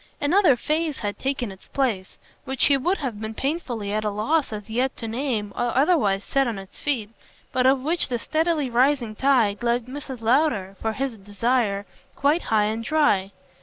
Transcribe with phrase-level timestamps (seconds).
[0.19, 4.51] Another phase had taken its place, which he would have been painfully at a loss
[4.51, 7.11] as yet to name or otherwise set on its feet,
[7.51, 10.21] but of which the steadily rising tide left Mrs.
[10.21, 11.85] Lowder, for his desire,
[12.15, 13.31] quite high and dry.